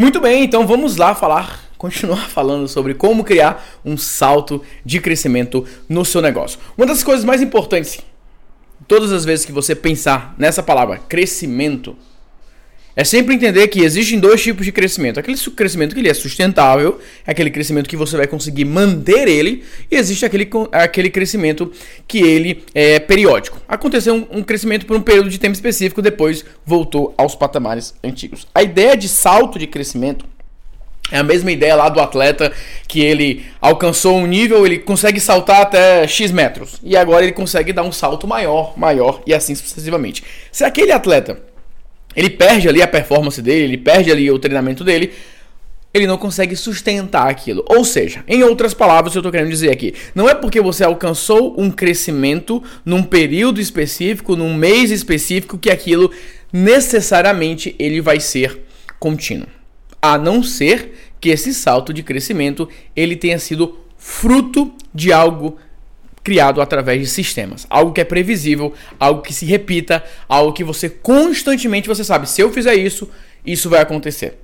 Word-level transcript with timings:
Muito 0.00 0.20
bem, 0.20 0.44
então 0.44 0.64
vamos 0.64 0.96
lá 0.96 1.12
falar, 1.12 1.64
continuar 1.76 2.30
falando 2.30 2.68
sobre 2.68 2.94
como 2.94 3.24
criar 3.24 3.66
um 3.84 3.96
salto 3.96 4.62
de 4.84 5.00
crescimento 5.00 5.66
no 5.88 6.04
seu 6.04 6.22
negócio. 6.22 6.60
Uma 6.76 6.86
das 6.86 7.02
coisas 7.02 7.24
mais 7.24 7.42
importantes, 7.42 8.00
todas 8.86 9.10
as 9.10 9.24
vezes 9.24 9.44
que 9.44 9.50
você 9.50 9.74
pensar 9.74 10.36
nessa 10.38 10.62
palavra 10.62 10.98
crescimento, 10.98 11.96
é 12.98 13.04
sempre 13.04 13.32
entender 13.32 13.68
que 13.68 13.78
existem 13.78 14.18
dois 14.18 14.42
tipos 14.42 14.66
de 14.66 14.72
crescimento. 14.72 15.20
Aquele 15.20 15.38
crescimento 15.38 15.94
que 15.94 16.00
ele 16.00 16.08
é 16.08 16.14
sustentável, 16.14 16.98
é 17.24 17.30
aquele 17.30 17.48
crescimento 17.48 17.88
que 17.88 17.96
você 17.96 18.16
vai 18.16 18.26
conseguir 18.26 18.64
manter 18.64 19.28
ele, 19.28 19.62
e 19.88 19.94
existe 19.94 20.26
aquele, 20.26 20.50
aquele 20.72 21.08
crescimento 21.08 21.70
que 22.08 22.18
ele 22.18 22.64
é 22.74 22.98
periódico. 22.98 23.62
Aconteceu 23.68 24.16
um, 24.16 24.38
um 24.38 24.42
crescimento 24.42 24.84
por 24.84 24.96
um 24.96 25.00
período 25.00 25.30
de 25.30 25.38
tempo 25.38 25.54
específico, 25.54 26.02
depois 26.02 26.44
voltou 26.66 27.14
aos 27.16 27.36
patamares 27.36 27.94
antigos. 28.02 28.48
A 28.52 28.64
ideia 28.64 28.96
de 28.96 29.08
salto 29.08 29.60
de 29.60 29.68
crescimento 29.68 30.26
é 31.12 31.18
a 31.18 31.22
mesma 31.22 31.52
ideia 31.52 31.76
lá 31.76 31.88
do 31.88 32.00
atleta 32.00 32.52
que 32.88 33.00
ele 33.00 33.46
alcançou 33.60 34.16
um 34.16 34.26
nível, 34.26 34.66
ele 34.66 34.76
consegue 34.80 35.20
saltar 35.20 35.62
até 35.62 36.04
X 36.08 36.32
metros. 36.32 36.80
E 36.82 36.96
agora 36.96 37.22
ele 37.22 37.32
consegue 37.32 37.72
dar 37.72 37.84
um 37.84 37.92
salto 37.92 38.26
maior, 38.26 38.76
maior 38.76 39.22
e 39.24 39.32
assim 39.32 39.54
sucessivamente. 39.54 40.24
Se 40.50 40.64
aquele 40.64 40.90
atleta 40.90 41.46
ele 42.14 42.30
perde 42.30 42.68
ali 42.68 42.82
a 42.82 42.88
performance 42.88 43.40
dele, 43.40 43.64
ele 43.64 43.78
perde 43.78 44.10
ali 44.10 44.30
o 44.30 44.38
treinamento 44.38 44.82
dele, 44.82 45.12
ele 45.92 46.06
não 46.06 46.18
consegue 46.18 46.54
sustentar 46.54 47.28
aquilo. 47.28 47.64
Ou 47.68 47.84
seja, 47.84 48.24
em 48.28 48.42
outras 48.42 48.74
palavras, 48.74 49.10
o 49.10 49.12
que 49.12 49.18
eu 49.18 49.20
estou 49.20 49.32
querendo 49.32 49.50
dizer 49.50 49.70
aqui, 49.70 49.94
não 50.14 50.28
é 50.28 50.34
porque 50.34 50.60
você 50.60 50.84
alcançou 50.84 51.54
um 51.58 51.70
crescimento 51.70 52.62
num 52.84 53.02
período 53.02 53.60
específico, 53.60 54.36
num 54.36 54.54
mês 54.54 54.90
específico, 54.90 55.58
que 55.58 55.70
aquilo 55.70 56.10
necessariamente 56.52 57.74
ele 57.78 58.00
vai 58.00 58.20
ser 58.20 58.60
contínuo. 58.98 59.48
A 60.00 60.16
não 60.16 60.42
ser 60.42 60.92
que 61.20 61.30
esse 61.30 61.52
salto 61.52 61.92
de 61.92 62.02
crescimento 62.02 62.68
ele 62.94 63.16
tenha 63.16 63.38
sido 63.38 63.78
fruto 63.96 64.72
de 64.94 65.12
algo 65.12 65.56
criado 66.28 66.60
através 66.60 67.00
de 67.00 67.06
sistemas. 67.06 67.66
Algo 67.70 67.90
que 67.90 68.02
é 68.02 68.04
previsível, 68.04 68.74
algo 69.00 69.22
que 69.22 69.32
se 69.32 69.46
repita, 69.46 70.04
algo 70.28 70.52
que 70.52 70.62
você 70.62 70.90
constantemente 70.90 71.88
você 71.88 72.04
sabe, 72.04 72.28
se 72.28 72.42
eu 72.42 72.52
fizer 72.52 72.74
isso, 72.74 73.08
isso 73.46 73.70
vai 73.70 73.80
acontecer. 73.80 74.38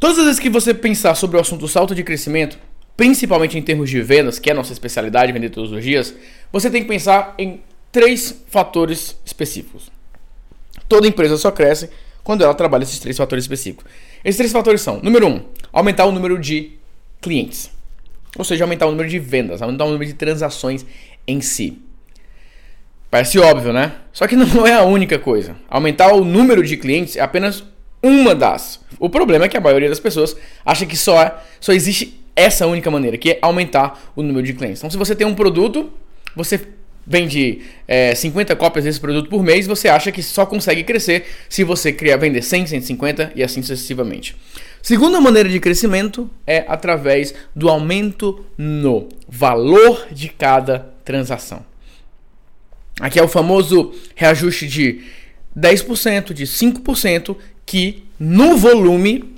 Todas 0.00 0.18
as 0.18 0.24
vezes 0.24 0.40
que 0.40 0.48
você 0.48 0.72
pensar 0.72 1.14
sobre 1.14 1.36
o 1.36 1.40
assunto 1.40 1.68
salto 1.68 1.94
de 1.94 2.02
crescimento, 2.02 2.58
principalmente 2.96 3.58
em 3.58 3.60
termos 3.60 3.90
de 3.90 4.00
vendas, 4.00 4.38
que 4.38 4.48
é 4.48 4.54
a 4.54 4.56
nossa 4.56 4.72
especialidade, 4.72 5.30
vender 5.30 5.50
todos 5.50 5.72
os 5.72 5.84
dias, 5.84 6.14
você 6.50 6.70
tem 6.70 6.80
que 6.80 6.88
pensar 6.88 7.34
em 7.36 7.60
três 7.92 8.42
fatores 8.48 9.14
específicos. 9.26 9.92
Toda 10.88 11.06
empresa 11.06 11.36
só 11.36 11.50
cresce 11.50 11.90
quando 12.22 12.44
ela 12.44 12.54
trabalha 12.54 12.84
esses 12.84 12.98
três 12.98 13.18
fatores 13.18 13.44
específicos. 13.44 13.84
Esses 14.24 14.38
três 14.38 14.52
fatores 14.52 14.80
são: 14.80 15.00
número 15.02 15.28
um, 15.28 15.42
aumentar 15.70 16.06
o 16.06 16.12
número 16.12 16.38
de 16.38 16.72
clientes. 17.20 17.73
Ou 18.36 18.44
seja, 18.44 18.64
aumentar 18.64 18.86
o 18.86 18.90
número 18.90 19.08
de 19.08 19.18
vendas, 19.18 19.62
aumentar 19.62 19.84
o 19.84 19.90
número 19.90 20.06
de 20.06 20.14
transações 20.14 20.84
em 21.26 21.40
si. 21.40 21.78
Parece 23.10 23.38
óbvio, 23.38 23.72
né? 23.72 23.92
Só 24.12 24.26
que 24.26 24.34
não 24.36 24.66
é 24.66 24.74
a 24.74 24.82
única 24.82 25.18
coisa. 25.18 25.56
Aumentar 25.68 26.12
o 26.12 26.24
número 26.24 26.62
de 26.62 26.76
clientes 26.76 27.16
é 27.16 27.20
apenas 27.20 27.64
uma 28.02 28.34
das. 28.34 28.80
O 28.98 29.08
problema 29.08 29.44
é 29.44 29.48
que 29.48 29.56
a 29.56 29.60
maioria 29.60 29.88
das 29.88 30.00
pessoas 30.00 30.36
acha 30.64 30.84
que 30.84 30.96
só, 30.96 31.22
é, 31.22 31.34
só 31.60 31.72
existe 31.72 32.20
essa 32.36 32.66
única 32.66 32.90
maneira, 32.90 33.16
que 33.16 33.30
é 33.30 33.38
aumentar 33.40 34.12
o 34.16 34.22
número 34.22 34.44
de 34.44 34.52
clientes. 34.52 34.80
Então, 34.80 34.90
se 34.90 34.96
você 34.96 35.14
tem 35.14 35.26
um 35.26 35.34
produto, 35.34 35.92
você 36.34 36.60
vende 37.06 37.60
é, 37.86 38.14
50 38.14 38.56
cópias 38.56 38.84
desse 38.84 39.00
produto 39.00 39.28
por 39.28 39.42
mês, 39.42 39.66
você 39.66 39.88
acha 39.88 40.10
que 40.10 40.22
só 40.22 40.46
consegue 40.46 40.82
crescer 40.82 41.26
se 41.48 41.64
você 41.64 41.92
criar, 41.92 42.16
vender 42.16 42.42
100, 42.42 42.66
150 42.66 43.32
e 43.34 43.42
assim 43.42 43.62
sucessivamente. 43.62 44.36
Segunda 44.82 45.20
maneira 45.20 45.48
de 45.48 45.58
crescimento 45.60 46.30
é 46.46 46.64
através 46.68 47.34
do 47.54 47.68
aumento 47.68 48.44
no 48.56 49.08
valor 49.28 50.08
de 50.10 50.28
cada 50.28 50.94
transação. 51.04 51.64
Aqui 53.00 53.18
é 53.18 53.22
o 53.22 53.28
famoso 53.28 53.92
reajuste 54.14 54.68
de 54.68 55.00
10%, 55.56 56.32
de 56.32 56.44
5%, 56.44 57.36
que 57.66 58.04
no 58.18 58.56
volume 58.56 59.34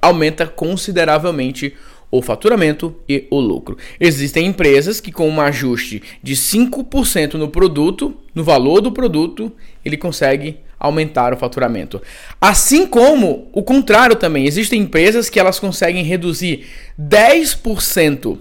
aumenta 0.00 0.46
consideravelmente 0.46 1.74
o 1.74 1.91
faturamento 2.20 2.94
e 3.08 3.26
o 3.30 3.40
lucro. 3.40 3.78
Existem 3.98 4.46
empresas 4.46 5.00
que 5.00 5.10
com 5.10 5.28
um 5.28 5.40
ajuste 5.40 6.02
de 6.22 6.34
5% 6.34 7.34
no 7.34 7.48
produto, 7.48 8.14
no 8.34 8.44
valor 8.44 8.80
do 8.82 8.92
produto, 8.92 9.50
ele 9.84 9.96
consegue 9.96 10.58
aumentar 10.78 11.32
o 11.32 11.36
faturamento. 11.36 12.02
Assim 12.40 12.86
como 12.86 13.48
o 13.52 13.62
contrário 13.62 14.16
também, 14.16 14.46
existem 14.46 14.80
empresas 14.82 15.30
que 15.30 15.38
elas 15.38 15.60
conseguem 15.60 16.04
reduzir 16.04 16.66
10% 17.00 18.38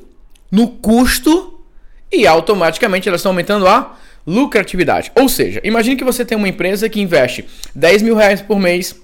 no 0.51 0.67
custo 0.67 1.61
e 2.11 2.27
automaticamente 2.27 3.07
elas 3.07 3.21
estão 3.21 3.31
aumentando 3.31 3.67
a 3.67 3.97
lucratividade. 4.25 5.11
Ou 5.15 5.29
seja, 5.29 5.61
imagine 5.63 5.95
que 5.95 6.03
você 6.03 6.25
tem 6.25 6.37
uma 6.37 6.49
empresa 6.49 6.89
que 6.89 6.99
investe 6.99 7.45
10 7.75 8.01
mil 8.01 8.15
reais 8.15 8.41
por 8.41 8.59
mês 8.59 8.95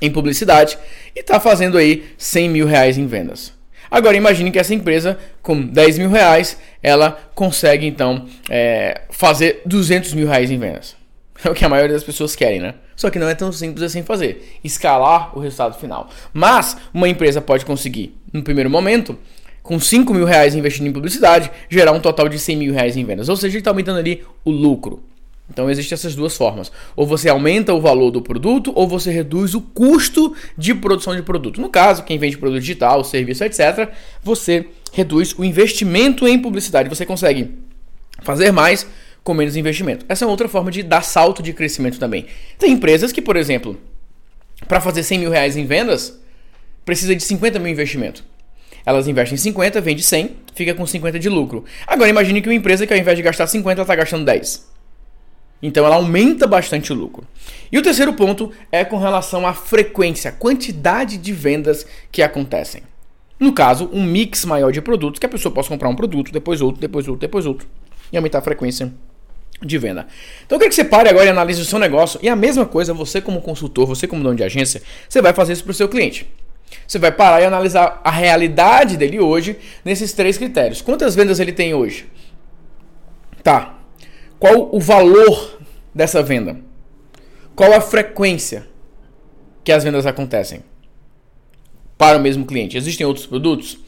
em 0.00 0.10
publicidade 0.10 0.78
e 1.14 1.20
está 1.20 1.40
fazendo 1.40 1.78
aí 1.78 2.04
100 2.18 2.48
mil 2.50 2.66
reais 2.66 2.98
em 2.98 3.06
vendas. 3.06 3.55
Agora 3.90 4.16
imagine 4.16 4.50
que 4.50 4.58
essa 4.58 4.74
empresa 4.74 5.18
com 5.42 5.60
10 5.60 5.98
mil 5.98 6.10
reais 6.10 6.58
ela 6.82 7.18
consegue 7.34 7.86
então 7.86 8.26
é, 8.48 9.02
fazer 9.10 9.62
200 9.66 10.14
mil 10.14 10.26
reais 10.26 10.50
em 10.50 10.58
vendas. 10.58 10.96
É 11.44 11.50
o 11.50 11.54
que 11.54 11.66
a 11.66 11.68
maioria 11.68 11.92
das 11.92 12.02
pessoas 12.02 12.34
querem, 12.34 12.60
né? 12.60 12.74
Só 12.96 13.10
que 13.10 13.18
não 13.18 13.28
é 13.28 13.34
tão 13.34 13.52
simples 13.52 13.82
assim 13.82 14.02
fazer. 14.02 14.58
Escalar 14.64 15.36
o 15.36 15.40
resultado 15.40 15.78
final. 15.78 16.08
Mas 16.32 16.78
uma 16.94 17.06
empresa 17.06 17.42
pode 17.42 17.66
conseguir, 17.66 18.16
no 18.32 18.42
primeiro 18.42 18.70
momento, 18.70 19.18
com 19.62 19.78
5 19.78 20.14
mil 20.14 20.24
reais 20.24 20.54
investindo 20.54 20.86
em 20.86 20.92
publicidade, 20.92 21.50
gerar 21.68 21.92
um 21.92 22.00
total 22.00 22.26
de 22.28 22.38
100 22.38 22.56
mil 22.56 22.72
reais 22.72 22.96
em 22.96 23.04
vendas. 23.04 23.28
Ou 23.28 23.36
seja, 23.36 23.52
ele 23.52 23.58
está 23.58 23.70
aumentando 23.70 23.98
ali 23.98 24.24
o 24.44 24.50
lucro. 24.50 25.02
Então 25.50 25.70
existem 25.70 25.94
essas 25.94 26.14
duas 26.14 26.36
formas. 26.36 26.72
Ou 26.94 27.06
você 27.06 27.28
aumenta 27.28 27.72
o 27.72 27.80
valor 27.80 28.10
do 28.10 28.20
produto, 28.20 28.72
ou 28.74 28.86
você 28.88 29.10
reduz 29.10 29.54
o 29.54 29.60
custo 29.60 30.34
de 30.56 30.74
produção 30.74 31.14
de 31.14 31.22
produto. 31.22 31.60
No 31.60 31.68
caso, 31.68 32.02
quem 32.02 32.18
vende 32.18 32.36
produto 32.36 32.60
digital, 32.60 33.04
serviço, 33.04 33.44
etc., 33.44 33.90
você 34.22 34.66
reduz 34.92 35.34
o 35.38 35.44
investimento 35.44 36.26
em 36.26 36.38
publicidade. 36.38 36.88
Você 36.88 37.06
consegue 37.06 37.54
fazer 38.22 38.52
mais 38.52 38.86
com 39.22 39.34
menos 39.34 39.56
investimento. 39.56 40.04
Essa 40.08 40.24
é 40.24 40.28
outra 40.28 40.48
forma 40.48 40.70
de 40.70 40.82
dar 40.82 41.02
salto 41.02 41.42
de 41.42 41.52
crescimento 41.52 41.98
também. 41.98 42.26
Tem 42.58 42.72
empresas 42.72 43.12
que, 43.12 43.22
por 43.22 43.36
exemplo, 43.36 43.78
para 44.68 44.80
fazer 44.80 45.02
100 45.02 45.18
mil 45.18 45.30
reais 45.30 45.56
em 45.56 45.64
vendas, 45.64 46.20
precisa 46.84 47.14
de 47.14 47.22
50 47.22 47.58
mil 47.58 47.72
investimento. 47.72 48.24
Elas 48.84 49.08
investem 49.08 49.36
50, 49.36 49.80
vende 49.80 50.02
100, 50.02 50.36
fica 50.54 50.74
com 50.74 50.86
50 50.86 51.18
de 51.18 51.28
lucro. 51.28 51.64
Agora 51.86 52.08
imagine 52.08 52.40
que 52.40 52.48
uma 52.48 52.54
empresa 52.54 52.86
que 52.86 52.92
ao 52.92 52.98
invés 52.98 53.16
de 53.16 53.22
gastar 53.22 53.48
50, 53.48 53.72
ela 53.72 53.82
está 53.82 53.96
gastando 53.96 54.24
10. 54.24 54.75
Então 55.62 55.84
ela 55.84 55.96
aumenta 55.96 56.46
bastante 56.46 56.92
o 56.92 56.96
lucro. 56.96 57.26
E 57.70 57.78
o 57.78 57.82
terceiro 57.82 58.12
ponto 58.12 58.52
é 58.70 58.84
com 58.84 58.98
relação 58.98 59.46
à 59.46 59.54
frequência, 59.54 60.32
quantidade 60.32 61.16
de 61.16 61.32
vendas 61.32 61.86
que 62.12 62.22
acontecem. 62.22 62.82
No 63.38 63.52
caso, 63.52 63.90
um 63.92 64.02
mix 64.02 64.44
maior 64.44 64.72
de 64.72 64.80
produtos, 64.80 65.18
que 65.18 65.26
a 65.26 65.28
pessoa 65.28 65.52
possa 65.52 65.68
comprar 65.68 65.88
um 65.88 65.96
produto, 65.96 66.32
depois 66.32 66.60
outro, 66.60 66.80
depois 66.80 67.06
outro, 67.06 67.20
depois 67.20 67.46
outro, 67.46 67.68
e 68.12 68.16
aumentar 68.16 68.38
a 68.38 68.42
frequência 68.42 68.92
de 69.62 69.78
venda. 69.78 70.06
Então 70.44 70.58
quero 70.58 70.68
que 70.68 70.74
você 70.74 70.84
pare 70.84 71.08
agora 71.08 71.26
e 71.26 71.28
analise 71.28 71.60
o 71.60 71.64
seu 71.64 71.78
negócio. 71.78 72.20
E 72.22 72.28
a 72.28 72.36
mesma 72.36 72.66
coisa, 72.66 72.92
você 72.92 73.20
como 73.20 73.40
consultor, 73.40 73.86
você 73.86 74.06
como 74.06 74.22
dono 74.22 74.36
de 74.36 74.44
agência, 74.44 74.82
você 75.08 75.20
vai 75.22 75.32
fazer 75.32 75.54
isso 75.54 75.64
para 75.64 75.70
o 75.70 75.74
seu 75.74 75.88
cliente. 75.88 76.26
Você 76.86 76.98
vai 76.98 77.12
parar 77.12 77.40
e 77.40 77.44
analisar 77.44 78.00
a 78.02 78.10
realidade 78.10 78.96
dele 78.96 79.20
hoje 79.20 79.56
nesses 79.84 80.12
três 80.12 80.36
critérios. 80.36 80.82
Quantas 80.82 81.14
vendas 81.14 81.40
ele 81.40 81.52
tem 81.52 81.74
hoje? 81.74 82.06
Tá. 83.42 83.75
Qual 84.38 84.74
o 84.74 84.80
valor 84.80 85.58
dessa 85.94 86.22
venda? 86.22 86.58
Qual 87.54 87.72
a 87.72 87.80
frequência 87.80 88.66
que 89.64 89.72
as 89.72 89.82
vendas 89.82 90.06
acontecem 90.06 90.62
para 91.96 92.18
o 92.18 92.20
mesmo 92.20 92.44
cliente? 92.44 92.76
Existem 92.76 93.06
outros 93.06 93.26
produtos? 93.26 93.78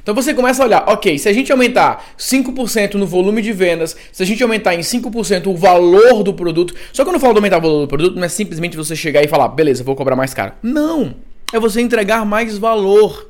Então 0.00 0.14
você 0.14 0.32
começa 0.32 0.62
a 0.62 0.66
olhar, 0.66 0.84
ok, 0.88 1.18
se 1.18 1.28
a 1.28 1.32
gente 1.32 1.50
aumentar 1.50 2.14
5% 2.16 2.94
no 2.94 3.04
volume 3.04 3.42
de 3.42 3.52
vendas, 3.52 3.96
se 4.12 4.22
a 4.22 4.26
gente 4.26 4.40
aumentar 4.40 4.72
em 4.76 4.78
5% 4.78 5.48
o 5.48 5.56
valor 5.56 6.22
do 6.22 6.32
produto, 6.32 6.72
só 6.92 7.02
que 7.02 7.08
quando 7.08 7.16
eu 7.16 7.20
falo 7.20 7.32
de 7.32 7.38
aumentar 7.38 7.58
o 7.58 7.62
valor 7.62 7.80
do 7.80 7.88
produto, 7.88 8.14
não 8.14 8.22
é 8.22 8.28
simplesmente 8.28 8.76
você 8.76 8.94
chegar 8.94 9.24
e 9.24 9.26
falar, 9.26 9.48
beleza, 9.48 9.82
vou 9.82 9.96
cobrar 9.96 10.14
mais 10.14 10.32
caro. 10.32 10.52
Não! 10.62 11.16
É 11.52 11.58
você 11.58 11.80
entregar 11.80 12.24
mais 12.24 12.56
valor. 12.56 13.28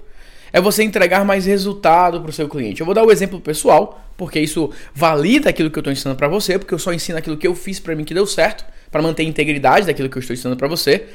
É 0.53 0.61
você 0.61 0.83
entregar 0.83 1.25
mais 1.25 1.47
resultado 1.47 2.21
para 2.21 2.31
o 2.31 2.33
seu 2.33 2.49
cliente. 2.49 2.81
Eu 2.81 2.87
vou 2.87 2.95
dar 2.95 3.03
o 3.03 3.09
um 3.09 3.11
exemplo 3.11 3.41
pessoal, 3.41 4.05
porque 4.17 4.41
isso 4.41 4.71
valida 4.95 5.51
aquilo 5.51 5.71
que 5.71 5.79
eu 5.79 5.81
estou 5.81 5.93
ensinando 5.93 6.17
para 6.17 6.29
você, 6.29 6.59
porque 6.59 6.73
eu 6.73 6.79
só 6.79 6.93
ensino 6.93 7.19
aquilo 7.19 7.37
que 7.37 7.47
eu 7.47 7.55
fiz 7.55 7.81
para 7.81 7.95
mim 7.95 8.05
que 8.05 8.15
deu 8.15 8.27
certo, 8.27 8.65
para 8.91 9.03
manter 9.03 9.23
a 9.23 9.27
integridade 9.27 9.87
daquilo 9.87 10.09
que 10.09 10.17
eu 10.17 10.21
estou 10.21 10.35
ensinando 10.35 10.57
para 10.57 10.69
você. 10.69 11.07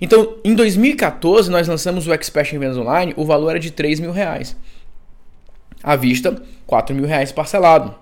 Então, 0.00 0.36
em 0.44 0.54
2014, 0.54 1.50
nós 1.50 1.68
lançamos 1.68 2.06
o 2.06 2.12
Expert 2.12 2.54
em 2.54 2.58
Vendas 2.58 2.76
Online, 2.76 3.14
o 3.16 3.24
valor 3.24 3.50
era 3.50 3.60
de 3.60 3.70
3 3.70 4.00
mil 4.00 4.12
reais 4.12 4.56
à 5.82 5.94
vista, 5.94 6.42
4 6.66 6.94
mil 6.94 7.06
reais 7.06 7.30
parcelado. 7.32 7.94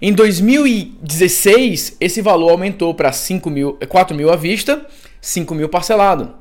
Em 0.00 0.12
2016, 0.12 1.96
esse 2.00 2.20
valor 2.20 2.50
aumentou 2.50 2.94
para 2.94 3.12
5 3.12 3.50
mil, 3.50 3.78
4 3.88 4.16
mil 4.16 4.30
à 4.30 4.36
vista, 4.36 4.86
5 5.20 5.54
mil 5.54 5.68
parcelado. 5.68 6.34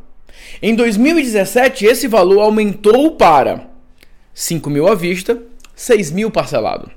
Em 0.61 0.75
2017, 0.75 1.85
esse 1.85 2.07
valor 2.07 2.41
aumentou 2.41 3.11
para 3.11 3.67
5 4.33 4.69
mil 4.69 4.87
à 4.87 4.95
vista, 4.95 5.41
6 5.75 6.11
mil 6.11 6.31
parcelado. 6.31 6.91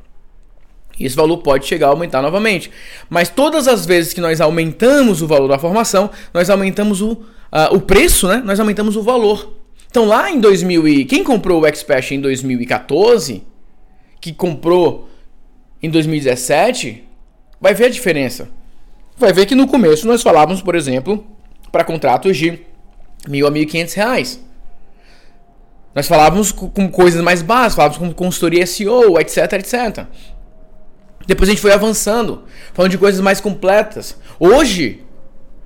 Esse 0.98 1.16
valor 1.16 1.38
pode 1.38 1.66
chegar 1.66 1.88
a 1.88 1.90
aumentar 1.90 2.22
novamente. 2.22 2.70
Mas 3.08 3.28
todas 3.28 3.66
as 3.66 3.86
vezes 3.86 4.12
que 4.12 4.20
nós 4.20 4.40
aumentamos 4.40 5.22
o 5.22 5.26
valor 5.26 5.48
da 5.48 5.58
formação, 5.58 6.10
nós 6.32 6.50
aumentamos 6.50 7.00
o, 7.00 7.12
uh, 7.12 7.74
o 7.74 7.80
preço, 7.80 8.28
né? 8.28 8.42
Nós 8.44 8.60
aumentamos 8.60 8.96
o 8.96 9.02
valor. 9.02 9.54
Então 9.90 10.06
lá 10.06 10.30
em 10.30 10.40
2000 10.40 10.88
e 10.88 11.04
quem 11.04 11.22
comprou 11.22 11.60
o 11.60 11.66
Expert 11.66 12.12
em 12.12 12.20
2014, 12.20 13.42
que 14.20 14.32
comprou 14.32 15.08
em 15.82 15.90
2017, 15.90 17.04
vai 17.60 17.74
ver 17.74 17.86
a 17.86 17.90
diferença. 17.90 18.48
Vai 19.16 19.32
ver 19.32 19.46
que 19.46 19.54
no 19.54 19.66
começo 19.66 20.06
nós 20.06 20.22
falávamos, 20.22 20.62
por 20.62 20.74
exemplo, 20.74 21.26
para 21.70 21.84
contratos 21.84 22.36
de 22.36 22.60
mil 23.28 23.46
a 23.46 23.50
mil 23.50 23.62
e 23.62 23.66
quinhentos 23.66 23.94
reais. 23.94 24.40
Nós 25.94 26.08
falávamos 26.08 26.52
com 26.52 26.90
coisas 26.90 27.20
mais 27.22 27.42
básicas, 27.42 27.74
falávamos 27.74 27.98
com 27.98 28.14
consultoria 28.14 28.66
SEO, 28.66 29.18
etc, 29.20 29.52
etc. 29.54 30.06
Depois 31.26 31.48
a 31.48 31.52
gente 31.52 31.60
foi 31.60 31.72
avançando, 31.72 32.44
falando 32.72 32.90
de 32.90 32.98
coisas 32.98 33.20
mais 33.20 33.40
completas. 33.40 34.16
Hoje, 34.40 35.02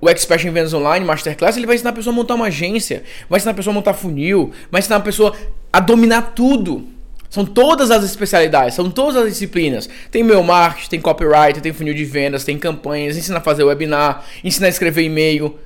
o 0.01 0.09
Expert 0.09 0.45
em 0.45 0.51
Vendas 0.51 0.75
Online, 0.75 1.05
Masterclass, 1.05 1.57
ele 1.57 1.67
vai 1.67 1.77
ensinar 1.77 1.91
a 1.91 1.93
pessoa 1.93 2.13
a 2.13 2.17
montar 2.17 2.35
uma 2.35 2.47
agência, 2.47 3.05
vai 3.29 3.39
ensinar 3.39 3.53
a 3.53 3.55
pessoa 3.55 3.73
a 3.73 3.75
montar 3.75 3.95
funil, 3.95 4.53
vai 4.71 4.81
ensinar 4.81 4.97
a 4.97 5.01
pessoa 5.01 5.35
a 5.73 5.81
dominar 5.81 6.33
tudo. 6.35 6.89
São 7.31 7.45
todas 7.45 7.91
as 7.91 8.05
especialidades, 8.05 8.75
são 8.75 8.91
todas 8.91 9.17
as 9.17 9.29
disciplinas. 9.29 9.89
Tem 10.11 10.23
meu 10.23 10.43
marketing, 10.43 10.91
tem 10.91 11.01
copyright, 11.01 11.61
tem 11.61 11.73
funil 11.73 11.95
de 11.95 12.05
vendas, 12.05 12.45
tem 12.45 12.59
campanhas, 12.59 13.17
ensina 13.17 13.39
a 13.39 13.41
fazer 13.41 13.65
webinar, 13.65 14.25
ensina 14.45 14.67
a 14.67 14.71
escrever 14.71 15.03
e-mail, 15.03 15.57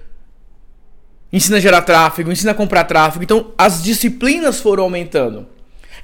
ensina 1.33 1.59
a 1.59 1.61
gerar 1.61 1.83
tráfego, 1.83 2.33
ensina 2.33 2.53
a 2.53 2.55
comprar 2.55 2.85
tráfego. 2.85 3.23
Então 3.23 3.53
as 3.57 3.83
disciplinas 3.83 4.61
foram 4.61 4.85
aumentando. 4.85 5.47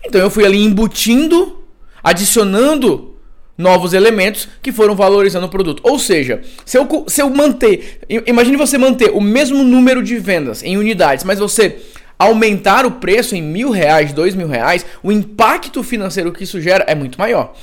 Então 0.05 0.21
eu 0.21 0.31
fui 0.31 0.45
ali 0.45 0.63
embutindo, 0.63 1.65
adicionando 2.03 3.17
novos 3.59 3.95
elementos 3.95 4.49
que 4.63 4.71
foram 4.71 4.95
valorizando 4.95 5.47
o 5.47 5.51
produto. 5.51 5.81
Ou 5.83 5.99
seja, 5.99 6.43
se 6.65 6.77
eu, 6.79 7.05
se 7.09 7.23
eu 7.23 7.31
manter, 7.31 8.01
imagine 8.27 8.57
você 8.57 8.77
manter 8.77 9.11
o 9.11 9.21
mesmo 9.21 9.65
número 9.65 10.03
de 10.03 10.19
vendas 10.19 10.63
em 10.63 10.77
unidades, 10.77 11.25
mas 11.25 11.39
você 11.39 11.79
aumentar 12.19 12.87
o 12.87 12.93
preço 12.93 13.35
em 13.35 13.43
mil 13.43 13.71
reais, 13.71 14.13
dois 14.13 14.35
mil 14.35 14.49
reais, 14.49 14.87
o 15.03 15.13
impacto 15.13 15.83
financeiro 15.83 16.33
que 16.33 16.45
isso 16.45 16.61
gera 16.61 16.85
é 16.87 16.95
muito 16.95 17.19
maior. 17.19 17.55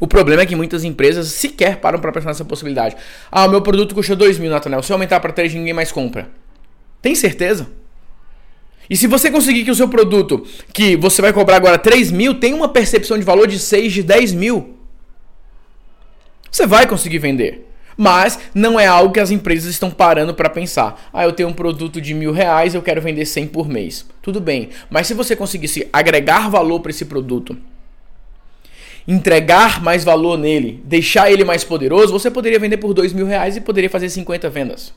O 0.00 0.06
problema 0.06 0.42
é 0.42 0.46
que 0.46 0.56
muitas 0.56 0.84
empresas 0.84 1.28
sequer 1.28 1.76
param 1.76 1.98
para 1.98 2.12
pensar 2.12 2.28
nessa 2.28 2.44
possibilidade. 2.44 2.96
Ah, 3.30 3.46
o 3.46 3.50
meu 3.50 3.62
produto 3.62 3.94
custa 3.94 4.16
dois 4.16 4.38
mil, 4.38 4.50
Natanel. 4.50 4.82
Se 4.82 4.92
eu 4.92 4.94
aumentar 4.94 5.20
para 5.20 5.32
três, 5.32 5.54
ninguém 5.54 5.72
mais 5.72 5.92
compra. 5.92 6.28
Tem 7.04 7.14
certeza? 7.14 7.68
E 8.88 8.96
se 8.96 9.06
você 9.06 9.30
conseguir 9.30 9.62
que 9.62 9.70
o 9.70 9.74
seu 9.74 9.86
produto, 9.86 10.46
que 10.72 10.96
você 10.96 11.20
vai 11.20 11.34
cobrar 11.34 11.56
agora 11.56 11.76
3 11.76 12.10
mil, 12.10 12.40
tenha 12.40 12.56
uma 12.56 12.66
percepção 12.66 13.18
de 13.18 13.22
valor 13.22 13.46
de 13.46 13.58
6, 13.58 13.92
de 13.92 14.02
10 14.02 14.32
mil, 14.32 14.74
você 16.50 16.66
vai 16.66 16.86
conseguir 16.86 17.18
vender. 17.18 17.68
Mas 17.94 18.38
não 18.54 18.80
é 18.80 18.86
algo 18.86 19.12
que 19.12 19.20
as 19.20 19.30
empresas 19.30 19.70
estão 19.70 19.90
parando 19.90 20.32
para 20.32 20.48
pensar. 20.48 21.10
Ah, 21.12 21.24
eu 21.24 21.32
tenho 21.34 21.50
um 21.50 21.52
produto 21.52 22.00
de 22.00 22.14
mil 22.14 22.32
reais, 22.32 22.74
eu 22.74 22.80
quero 22.80 23.02
vender 23.02 23.26
100 23.26 23.48
por 23.48 23.68
mês. 23.68 24.06
Tudo 24.22 24.40
bem, 24.40 24.70
mas 24.88 25.06
se 25.06 25.12
você 25.12 25.36
conseguisse 25.36 25.86
agregar 25.92 26.48
valor 26.48 26.80
para 26.80 26.90
esse 26.90 27.04
produto, 27.04 27.54
entregar 29.06 29.82
mais 29.82 30.04
valor 30.04 30.38
nele, 30.38 30.82
deixar 30.86 31.30
ele 31.30 31.44
mais 31.44 31.64
poderoso, 31.64 32.14
você 32.14 32.30
poderia 32.30 32.58
vender 32.58 32.78
por 32.78 32.94
dois 32.94 33.12
mil 33.12 33.26
reais 33.26 33.58
e 33.58 33.60
poderia 33.60 33.90
fazer 33.90 34.08
50 34.08 34.48
vendas. 34.48 34.94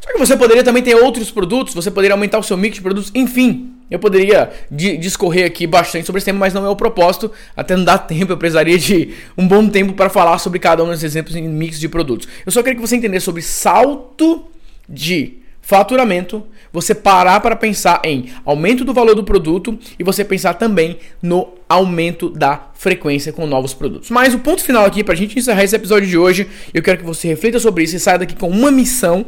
Só 0.00 0.12
que 0.12 0.18
você 0.18 0.36
poderia 0.36 0.62
também 0.62 0.82
ter 0.82 0.94
outros 0.94 1.30
produtos, 1.30 1.74
você 1.74 1.90
poderia 1.90 2.14
aumentar 2.14 2.38
o 2.38 2.42
seu 2.42 2.56
mix 2.56 2.76
de 2.76 2.82
produtos, 2.82 3.10
enfim. 3.14 3.70
Eu 3.90 3.98
poderia 3.98 4.50
discorrer 4.70 5.46
aqui 5.46 5.66
bastante 5.66 6.06
sobre 6.06 6.18
esse 6.18 6.26
tema, 6.26 6.38
mas 6.38 6.54
não 6.54 6.64
é 6.64 6.68
o 6.68 6.76
propósito. 6.76 7.30
Até 7.56 7.76
não 7.76 7.84
dá 7.84 7.98
tempo, 7.98 8.32
eu 8.32 8.36
precisaria 8.36 8.78
de 8.78 9.14
um 9.36 9.46
bom 9.46 9.68
tempo 9.68 9.92
para 9.92 10.08
falar 10.08 10.38
sobre 10.38 10.58
cada 10.58 10.82
um 10.82 10.88
dos 10.88 11.02
exemplos 11.04 11.36
em 11.36 11.46
mix 11.48 11.78
de 11.78 11.88
produtos. 11.88 12.26
Eu 12.44 12.52
só 12.52 12.62
queria 12.62 12.76
que 12.76 12.86
você 12.86 12.96
entendesse 12.96 13.24
sobre 13.24 13.42
salto 13.42 14.46
de 14.88 15.38
faturamento, 15.60 16.44
você 16.70 16.94
parar 16.94 17.40
para 17.40 17.56
pensar 17.56 18.02
em 18.04 18.30
aumento 18.44 18.84
do 18.84 18.92
valor 18.92 19.14
do 19.14 19.24
produto 19.24 19.78
e 19.98 20.04
você 20.04 20.22
pensar 20.22 20.54
também 20.54 20.98
no 21.22 21.54
aumento 21.68 22.28
da 22.28 22.68
frequência 22.74 23.32
com 23.32 23.46
novos 23.46 23.72
produtos. 23.72 24.10
Mas 24.10 24.34
o 24.34 24.38
ponto 24.40 24.62
final 24.62 24.84
aqui, 24.84 25.02
para 25.02 25.14
a 25.14 25.16
gente 25.16 25.38
encerrar 25.38 25.64
esse 25.64 25.74
episódio 25.74 26.06
de 26.06 26.18
hoje, 26.18 26.48
eu 26.74 26.82
quero 26.82 26.98
que 26.98 27.04
você 27.04 27.28
reflita 27.28 27.58
sobre 27.58 27.84
isso 27.84 27.96
e 27.96 28.00
saia 28.00 28.18
daqui 28.18 28.34
com 28.34 28.48
uma 28.50 28.70
missão 28.70 29.24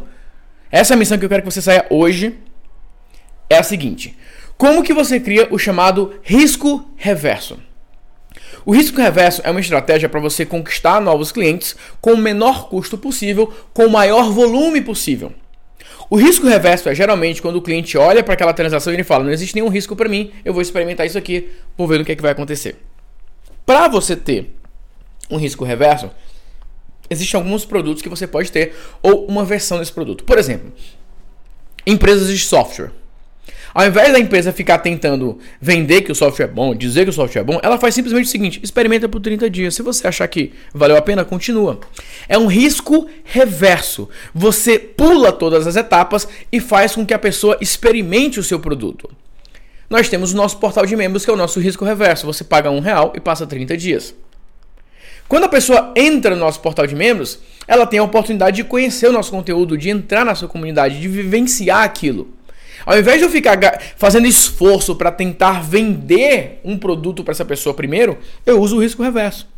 essa 0.71 0.95
é 0.95 0.97
missão 0.97 1.19
que 1.19 1.25
eu 1.25 1.29
quero 1.29 1.43
que 1.43 1.51
você 1.51 1.63
saia 1.63 1.87
hoje 1.91 2.39
é 3.49 3.59
a 3.59 3.63
seguinte: 3.63 4.17
como 4.57 4.83
que 4.83 4.93
você 4.93 5.21
cria 5.21 5.49
o 5.51 5.59
chamado 5.59 6.15
risco 6.23 6.91
reverso? 6.97 7.59
O 8.65 8.75
risco 8.75 9.01
reverso 9.01 9.41
é 9.45 9.51
uma 9.51 9.61
estratégia 9.61 10.09
para 10.09 10.19
você 10.19 10.45
conquistar 10.45 11.01
novos 11.01 11.31
clientes 11.31 11.77
com 12.01 12.15
o 12.15 12.17
menor 12.17 12.69
custo 12.69 12.99
possível, 12.99 13.53
com 13.73 13.87
o 13.87 13.91
maior 13.91 14.31
volume 14.31 14.81
possível. 14.81 15.33
O 16.09 16.17
risco 16.17 16.47
reverso 16.47 16.89
é 16.89 16.95
geralmente 16.95 17.43
quando 17.43 17.57
o 17.57 17.63
cliente 17.63 17.97
olha 17.99 18.23
para 18.23 18.35
aquela 18.35 18.53
transação 18.53 18.93
e 18.93 18.97
ele 18.97 19.05
fala: 19.05 19.25
não 19.25 19.31
existe 19.31 19.55
nenhum 19.55 19.69
risco 19.69 19.95
para 19.95 20.09
mim, 20.09 20.33
eu 20.45 20.53
vou 20.53 20.63
experimentar 20.63 21.07
isso 21.07 21.19
aqui, 21.19 21.51
vou 21.77 21.87
ver 21.87 22.01
o 22.01 22.05
que, 22.05 22.13
é 22.13 22.17
que 22.17 22.23
vai 22.23 22.33
acontecer. 22.33 22.77
Para 23.65 23.89
você 23.89 24.17
ter 24.17 24.55
um 25.31 25.37
risco 25.37 25.65
reverso, 25.65 26.11
existem 27.11 27.39
alguns 27.39 27.65
produtos 27.65 28.03
que 28.03 28.09
você 28.09 28.27
pode 28.27 28.51
ter 28.51 28.75
ou 29.03 29.27
uma 29.27 29.45
versão 29.45 29.79
desse 29.79 29.93
produto. 29.93 30.25
Por 30.25 30.39
exemplo, 30.39 30.73
empresas 31.87 32.29
de 32.29 32.39
software. 32.39 32.91
Ao 33.77 33.87
invés 33.87 34.11
da 34.11 34.19
empresa 34.19 34.55
ficar 34.55 34.79
tentando 34.79 35.39
vender 35.61 36.01
que 36.01 36.11
o 36.11 36.15
software 36.15 36.47
é 36.47 36.49
bom, 36.49 36.75
dizer 36.75 37.05
que 37.05 37.11
o 37.11 37.13
software 37.13 37.43
é 37.43 37.45
bom, 37.45 37.61
ela 37.63 37.79
faz 37.79 37.95
simplesmente 37.95 38.25
o 38.25 38.31
seguinte: 38.31 38.59
experimenta 38.63 39.07
por 39.07 39.21
30 39.21 39.51
dias. 39.51 39.75
Se 39.75 39.83
você 39.83 40.07
achar 40.09 40.27
que 40.29 40.55
valeu 40.73 40.97
a 40.97 41.03
pena, 41.03 41.27
continua. 41.27 41.79
É 42.27 42.39
um 42.39 42.47
risco 42.47 43.07
reverso. 43.23 44.09
Você 44.35 44.79
pula 44.79 45.31
todas 45.31 45.67
as 45.67 45.77
etapas 45.77 46.27
e 46.51 46.59
faz 46.59 46.95
com 46.95 47.05
que 47.05 47.13
a 47.13 47.19
pessoa 47.19 47.59
experimente 47.61 48.41
o 48.41 48.43
seu 48.43 48.59
produto. 48.59 49.11
Nós 49.91 50.09
temos 50.09 50.33
o 50.33 50.37
nosso 50.37 50.57
portal 50.57 50.87
de 50.87 50.97
membros, 50.97 51.27
que 51.27 51.31
é 51.31 51.35
o 51.35 51.37
nosso 51.37 51.61
risco 51.61 51.85
reverso. 51.85 52.25
Você 52.25 52.45
paga 52.45 52.71
um 52.71 52.81
real 52.81 53.13
e 53.15 53.21
passa 53.21 53.47
30 53.47 53.77
dias. 53.77 54.15
Quando 55.29 55.45
a 55.45 55.49
pessoa 55.49 55.93
entra 55.97 56.35
no 56.35 56.41
nosso 56.41 56.61
portal 56.61 56.87
de 56.87 56.95
membros, 56.95 57.41
ela 57.67 57.87
tem 57.87 57.99
a 57.99 58.03
oportunidade 58.03 58.57
de 58.57 58.65
conhecer 58.65 59.09
o 59.09 59.13
nosso 59.13 59.31
conteúdo, 59.31 59.77
de 59.77 59.91
entrar 59.91 60.25
na 60.25 60.35
sua 60.35 60.49
comunidade, 60.49 61.01
de 61.01 61.09
vivenciar 61.09 61.83
aquilo. 61.83 62.35
Ao 62.85 62.97
invés 62.97 63.19
de 63.19 63.25
eu 63.25 63.31
ficar 63.31 63.59
fazendo 63.97 64.27
esforço 64.27 64.95
para 64.95 65.11
tentar 65.11 65.63
vender 65.63 66.61
um 66.65 66.79
produto 66.79 67.25
para 67.25 67.33
essa 67.33 67.45
pessoa 67.45 67.75
primeiro, 67.75 68.19
eu 68.45 68.61
uso 68.61 68.77
o 68.77 68.83
risco 68.83 69.03
reverso. 69.03 69.49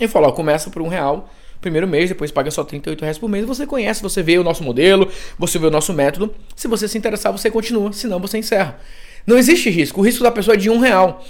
Eu 0.00 0.08
falo, 0.08 0.28
ó, 0.28 0.32
começa 0.32 0.70
por 0.70 0.80
um 0.80 0.88
real, 0.88 1.30
primeiro 1.60 1.86
mês, 1.86 2.08
depois 2.08 2.30
paga 2.30 2.50
só 2.50 2.64
38 2.64 3.00
reais 3.02 3.18
por 3.18 3.28
mês. 3.28 3.44
Você 3.44 3.66
conhece, 3.66 4.02
você 4.02 4.22
vê 4.22 4.38
o 4.38 4.44
nosso 4.44 4.62
modelo, 4.62 5.10
você 5.38 5.58
vê 5.58 5.66
o 5.66 5.70
nosso 5.70 5.92
método. 5.92 6.34
Se 6.54 6.66
você 6.68 6.88
se 6.88 6.96
interessar, 6.96 7.32
você 7.32 7.50
continua, 7.50 7.92
senão 7.92 8.18
você 8.18 8.38
encerra. 8.38 8.78
Não 9.26 9.36
existe 9.36 9.68
risco. 9.68 10.00
O 10.00 10.04
risco 10.04 10.22
da 10.22 10.30
pessoa 10.30 10.54
é 10.54 10.58
de 10.58 10.70
um 10.70 10.78
real. 10.78 11.22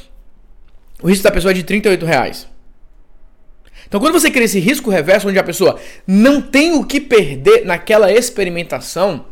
O 1.03 1.09
risco 1.09 1.25
da 1.25 1.31
pessoa 1.31 1.51
é 1.51 1.55
de 1.55 1.65
38 1.65 2.07
reais. 2.07 2.47
Então, 3.87 4.01
quando 4.01 4.13
você 4.13 4.31
cria 4.31 4.45
esse 4.45 4.59
risco 4.59 4.91
reverso, 4.91 5.29
onde 5.29 5.39
a 5.39 5.45
pessoa 5.45 5.79
não 6.07 6.41
tem 6.41 6.75
o 6.75 6.85
que 6.85 7.01
perder 7.01 7.65
naquela 7.65 8.13
experimentação, 8.13 9.27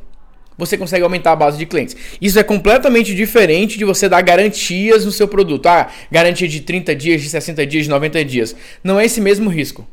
você 0.56 0.78
consegue 0.78 1.02
aumentar 1.02 1.32
a 1.32 1.36
base 1.36 1.58
de 1.58 1.66
clientes. 1.66 1.96
Isso 2.20 2.38
é 2.38 2.42
completamente 2.42 3.14
diferente 3.14 3.76
de 3.76 3.84
você 3.84 4.08
dar 4.08 4.22
garantias 4.22 5.04
no 5.04 5.10
seu 5.10 5.26
produto. 5.26 5.66
Ah, 5.66 5.88
garantia 6.10 6.46
de 6.46 6.60
30 6.60 6.94
dias, 6.94 7.22
de 7.22 7.28
60 7.28 7.66
dias, 7.66 7.84
de 7.84 7.90
90 7.90 8.24
dias. 8.24 8.54
Não 8.82 8.98
é 8.98 9.04
esse 9.04 9.20
mesmo 9.20 9.50
risco. 9.50 9.86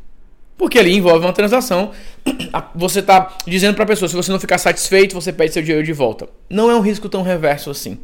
Porque 0.57 0.77
ali 0.77 0.93
envolve 0.95 1.25
uma 1.25 1.33
transação. 1.33 1.91
Você 2.75 2.99
está 2.99 3.35
dizendo 3.47 3.73
para 3.73 3.83
a 3.83 3.87
pessoa: 3.87 4.07
se 4.07 4.15
você 4.15 4.31
não 4.31 4.39
ficar 4.39 4.59
satisfeito, 4.59 5.15
você 5.15 5.33
pede 5.33 5.53
seu 5.53 5.63
dinheiro 5.63 5.83
de 5.83 5.91
volta. 5.91 6.29
Não 6.47 6.69
é 6.69 6.75
um 6.75 6.81
risco 6.81 7.09
tão 7.09 7.23
reverso 7.23 7.71
assim. 7.71 7.97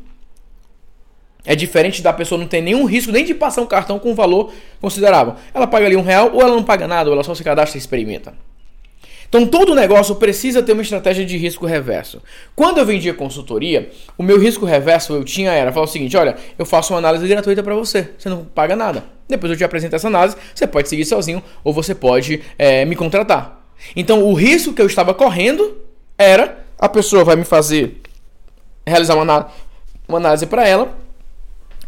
É 1.48 1.56
diferente 1.56 2.02
da 2.02 2.12
pessoa 2.12 2.38
não 2.38 2.46
ter 2.46 2.60
nenhum 2.60 2.84
risco 2.84 3.10
nem 3.10 3.24
de 3.24 3.34
passar 3.34 3.62
um 3.62 3.66
cartão 3.66 3.98
com 3.98 4.12
um 4.12 4.14
valor 4.14 4.52
considerável. 4.82 5.36
Ela 5.54 5.66
paga 5.66 5.86
ali 5.86 5.96
um 5.96 6.02
real 6.02 6.32
ou 6.34 6.42
ela 6.42 6.54
não 6.54 6.62
paga 6.62 6.86
nada, 6.86 7.10
ou 7.10 7.14
ela 7.14 7.24
só 7.24 7.34
se 7.34 7.42
cadastra 7.42 7.78
e 7.78 7.80
experimenta. 7.80 8.34
Então 9.30 9.46
todo 9.46 9.74
negócio 9.74 10.14
precisa 10.16 10.62
ter 10.62 10.74
uma 10.74 10.82
estratégia 10.82 11.26
de 11.26 11.38
risco 11.38 11.66
reverso. 11.66 12.22
Quando 12.54 12.80
eu 12.80 12.86
vendia 12.86 13.14
consultoria, 13.14 13.90
o 14.18 14.24
meu 14.24 14.38
risco 14.38 14.66
reverso 14.66 15.14
eu 15.14 15.24
tinha 15.24 15.54
era 15.54 15.72
falar 15.72 15.86
o 15.86 15.90
seguinte: 15.90 16.18
olha, 16.18 16.36
eu 16.60 16.66
faço 16.66 16.92
uma 16.94 17.00
análise 17.00 17.26
gratuita 17.26 17.64
para 17.64 17.76
você, 17.76 18.10
você 18.18 18.28
não 18.28 18.44
paga 18.44 18.76
nada. 18.76 19.06
Depois 19.30 19.50
eu 19.50 19.58
te 19.58 19.64
apresento 19.64 19.96
essa 19.96 20.08
análise, 20.08 20.36
você 20.54 20.68
pode 20.68 20.90
seguir 20.90 21.06
sozinho 21.06 21.42
ou 21.64 21.72
você 21.72 21.96
pode 21.96 22.42
é, 22.60 22.84
me 22.84 22.96
contratar. 22.96 23.66
Então 23.96 24.22
o 24.22 24.34
risco 24.34 24.74
que 24.74 24.82
eu 24.82 24.86
estava 24.86 25.14
correndo 25.14 25.78
era 26.18 26.66
a 26.78 26.90
pessoa 26.90 27.24
vai 27.24 27.38
me 27.38 27.46
fazer 27.46 28.02
realizar 28.86 29.16
uma, 29.16 29.48
uma 30.10 30.18
análise 30.18 30.46
para 30.46 30.68
ela 30.68 31.07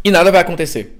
e 0.03 0.11
nada 0.11 0.31
vai 0.31 0.41
acontecer. 0.41 0.99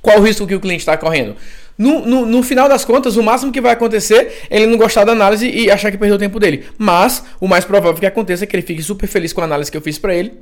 Qual 0.00 0.18
o 0.18 0.22
risco 0.22 0.46
que 0.46 0.54
o 0.54 0.60
cliente 0.60 0.80
está 0.80 0.96
correndo? 0.96 1.36
no, 1.80 2.04
no, 2.04 2.26
no, 2.26 2.42
final 2.42 2.68
das 2.68 2.84
contas, 2.84 3.16
o 3.16 3.22
máximo 3.22 3.50
que 3.50 3.58
vai 3.58 3.72
acontecer 3.72 4.44
é 4.50 4.56
ele 4.58 4.66
não 4.66 4.76
gostar 4.76 5.02
da 5.02 5.12
análise 5.12 5.48
e 5.48 5.70
achar 5.70 5.90
que 5.90 5.96
perdeu 5.96 6.16
o 6.16 6.18
tempo 6.18 6.38
dele. 6.38 6.66
Mas 6.76 7.24
o 7.40 7.48
mais 7.48 7.64
provável 7.64 7.94
que 7.94 8.04
aconteça 8.04 8.44
é 8.44 8.46
que 8.46 8.54
ele 8.54 8.62
fique 8.62 8.82
super 8.82 9.06
feliz 9.06 9.32
com 9.32 9.40
a 9.40 9.44
análise 9.44 9.70
que 9.70 9.78
eu 9.78 9.80
fiz 9.80 9.98
para 9.98 10.14
ele. 10.14 10.34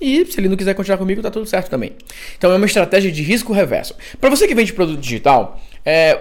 E 0.00 0.26
se 0.26 0.40
ele 0.40 0.48
não 0.48 0.56
quiser 0.56 0.74
continuar 0.74 0.98
comigo, 0.98 1.22
tá 1.22 1.30
tudo 1.30 1.46
certo 1.46 1.70
também. 1.70 1.92
Então 2.36 2.50
é 2.50 2.56
uma 2.56 2.66
estratégia 2.66 3.12
de 3.12 3.22
risco 3.22 3.52
reverso. 3.52 3.94
Para 4.20 4.30
você 4.30 4.48
que 4.48 4.54
vende 4.54 4.72
produto 4.72 4.98
digital, 4.98 5.60
é, 5.84 6.18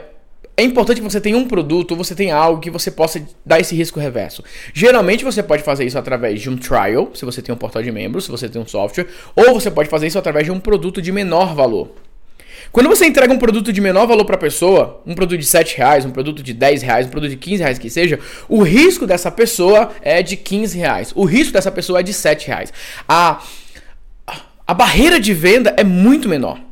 é 0.60 0.64
importante 0.64 0.98
que 0.98 1.10
você 1.10 1.22
tenha 1.22 1.38
um 1.38 1.48
produto, 1.48 1.96
você 1.96 2.14
tenha 2.14 2.36
algo 2.36 2.60
que 2.60 2.70
você 2.70 2.92
possa 2.92 3.26
dar 3.46 3.60
esse 3.60 3.74
risco 3.74 4.00
reverso. 4.00 4.44
Geralmente 4.74 5.24
você 5.24 5.42
pode 5.42 5.64
fazer 5.64 5.86
isso 5.86 5.98
através 5.98 6.42
de 6.42 6.50
um 6.50 6.58
trial, 6.58 7.12
se 7.14 7.24
você 7.24 7.42
tem 7.42 7.56
um 7.56 7.58
portal 7.58 7.82
de 7.82 7.92
membros, 7.92 8.26
se 8.26 8.32
você 8.32 8.50
tem 8.50 8.62
um 8.62 8.68
software, 8.68 9.08
ou 9.36 9.54
você 9.54 9.72
pode 9.72 9.90
fazer 9.90 10.08
isso 10.08 10.20
através 10.20 10.46
de 10.46 10.52
um 10.52 10.60
produto 10.60 11.02
de 11.02 11.12
menor 11.12 11.56
valor. 11.56 11.92
Quando 12.74 12.90
você 12.90 13.06
entrega 13.06 13.34
um 13.34 13.38
produto 13.38 13.72
de 13.72 13.80
menor 13.80 14.06
valor 14.06 14.26
para 14.26 14.36
a 14.36 14.40
pessoa, 14.40 15.02
um 15.08 15.16
produto 15.16 15.40
de 15.40 15.46
7 15.46 15.78
reais, 15.78 16.06
um 16.06 16.12
produto 16.12 16.44
de 16.44 16.54
10 16.54 16.82
reais, 16.82 17.08
um 17.08 17.10
produto 17.10 17.30
de 17.30 17.38
15 17.38 17.64
reais 17.64 17.80
que 17.80 17.90
seja, 17.90 18.20
o 18.50 18.62
risco 18.62 19.08
dessa 19.08 19.32
pessoa 19.32 19.92
é 20.02 20.22
de 20.22 20.36
15 20.36 20.78
reais. 20.78 21.12
O 21.16 21.24
risco 21.24 21.54
dessa 21.54 21.72
pessoa 21.72 22.02
é 22.02 22.04
de 22.04 22.14
7 22.14 22.48
reais. 22.48 22.74
A, 23.08 23.42
a 24.68 24.74
barreira 24.74 25.20
de 25.20 25.34
venda 25.34 25.74
é 25.78 25.86
muito 25.86 26.28
menor. 26.28 26.69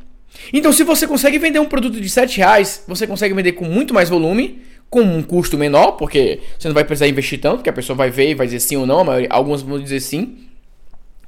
Então, 0.52 0.72
se 0.72 0.82
você 0.82 1.06
consegue 1.06 1.38
vender 1.38 1.58
um 1.58 1.66
produto 1.66 2.00
de 2.00 2.08
7 2.08 2.38
reais, 2.38 2.84
você 2.86 3.06
consegue 3.06 3.34
vender 3.34 3.52
com 3.52 3.64
muito 3.64 3.92
mais 3.92 4.08
volume, 4.08 4.62
com 4.90 5.02
um 5.02 5.22
custo 5.22 5.58
menor, 5.58 5.92
porque 5.92 6.40
você 6.58 6.68
não 6.68 6.74
vai 6.74 6.84
precisar 6.84 7.08
investir 7.08 7.40
tanto, 7.40 7.56
porque 7.56 7.70
a 7.70 7.72
pessoa 7.72 7.96
vai 7.96 8.10
ver 8.10 8.30
e 8.30 8.34
vai 8.34 8.46
dizer 8.46 8.60
sim 8.60 8.76
ou 8.76 8.86
não, 8.86 9.04
maioria, 9.04 9.28
algumas 9.30 9.62
vão 9.62 9.78
dizer 9.78 10.00
sim. 10.00 10.48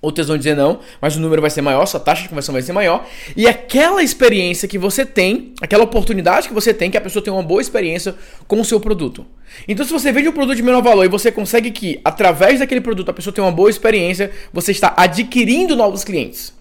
Outras 0.03 0.29
vão 0.29 0.39
dizer 0.39 0.57
não, 0.57 0.81
mas 0.99 1.15
o 1.17 1.21
número 1.21 1.43
vai 1.43 1.51
ser 1.51 1.61
maior, 1.61 1.85
sua 1.85 2.01
taxa 2.01 2.23
de 2.23 2.31
conversão 2.31 2.55
vai 2.55 2.63
ser 2.63 2.73
maior. 2.73 3.07
E 3.37 3.47
aquela 3.47 4.03
experiência 4.03 4.67
que 4.67 4.79
você 4.79 5.05
tem, 5.05 5.53
aquela 5.61 5.85
oportunidade 5.85 6.49
que 6.49 6.55
você 6.55 6.73
tem, 6.73 6.91
que 6.91 6.97
a 6.97 7.01
pessoa 7.03 7.23
tem 7.23 7.31
uma 7.31 7.43
boa 7.43 7.61
experiência 7.61 8.15
com 8.49 8.59
o 8.59 8.65
seu 8.65 8.81
produto. 8.81 9.27
Então, 9.69 9.85
se 9.85 9.93
você 9.93 10.11
vende 10.11 10.27
um 10.27 10.33
produto 10.33 10.57
de 10.57 10.63
menor 10.63 10.81
valor 10.81 11.05
e 11.05 11.09
você 11.09 11.31
consegue 11.31 11.71
que, 11.71 12.01
através 12.03 12.61
daquele 12.61 12.81
produto, 12.81 13.11
a 13.11 13.13
pessoa 13.13 13.31
tenha 13.31 13.45
uma 13.45 13.53
boa 13.53 13.69
experiência, 13.69 14.31
você 14.51 14.73
está 14.73 14.95
adquirindo 14.97 15.77
novos 15.77 16.03
clientes. 16.03 16.59